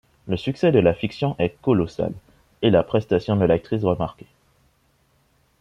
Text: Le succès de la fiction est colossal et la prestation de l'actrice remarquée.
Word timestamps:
Le 0.27 0.35
succès 0.35 0.71
de 0.71 0.79
la 0.79 0.95
fiction 0.95 1.35
est 1.37 1.55
colossal 1.61 2.11
et 2.63 2.71
la 2.71 2.81
prestation 2.81 3.35
de 3.35 3.45
l'actrice 3.45 3.83
remarquée. 3.83 4.25